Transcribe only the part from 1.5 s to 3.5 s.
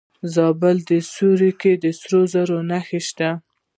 کې د سرو زرو نښې شته.